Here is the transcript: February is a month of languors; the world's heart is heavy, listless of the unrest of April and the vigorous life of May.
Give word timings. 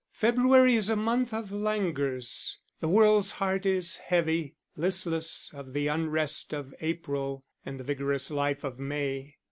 February 0.13 0.73
is 0.73 0.89
a 0.89 0.95
month 0.95 1.31
of 1.31 1.51
languors; 1.51 2.57
the 2.79 2.87
world's 2.87 3.33
heart 3.33 3.67
is 3.67 3.97
heavy, 3.97 4.55
listless 4.75 5.53
of 5.53 5.73
the 5.73 5.85
unrest 5.85 6.53
of 6.53 6.73
April 6.81 7.45
and 7.67 7.79
the 7.79 7.83
vigorous 7.83 8.31
life 8.31 8.63
of 8.63 8.79
May. 8.79 9.35